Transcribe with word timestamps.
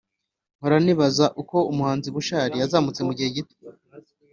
mpora 0.57 0.77
nibaza 0.83 1.25
uko 1.41 1.57
umuhanzi 1.71 2.07
bushali 2.15 2.55
yazamutse 2.57 3.01
mugihe 3.07 3.29
gito 3.35 3.55